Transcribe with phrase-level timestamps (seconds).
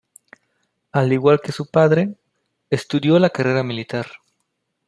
[0.91, 2.15] Al igual que su padre,
[2.71, 4.07] estudió la carrera militar.